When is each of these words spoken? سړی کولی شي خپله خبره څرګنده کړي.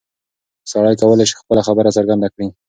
سړی 0.71 0.95
کولی 1.01 1.25
شي 1.29 1.35
خپله 1.41 1.61
خبره 1.67 1.95
څرګنده 1.97 2.27
کړي. 2.33 2.47